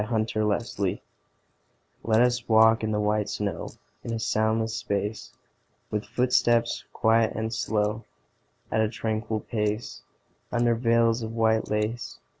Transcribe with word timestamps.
VELVET 0.03 0.31
SHOES 0.31 0.97
Let 2.03 2.21
us 2.23 2.49
walk 2.49 2.83
in 2.83 2.91
the 2.91 2.99
white 2.99 3.29
snow 3.29 3.69
In 4.03 4.11
a 4.11 4.17
soundless 4.17 4.75
space; 4.75 5.31
With 5.91 6.05
footsteps 6.07 6.85
quiet 6.91 7.33
and 7.35 7.53
slow, 7.53 8.05
At 8.71 8.81
a 8.81 8.89
tranquil 8.89 9.41
pace, 9.41 10.01
Under 10.51 10.73
veils 10.73 11.21
of 11.21 11.33
white 11.33 11.69
lace. 11.69 12.17